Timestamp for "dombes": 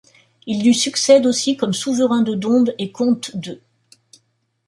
2.33-2.73